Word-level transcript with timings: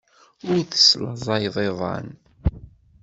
Ur 0.49 0.57
teslaẓayeḍ 0.71 1.55
iḍan. 1.67 2.07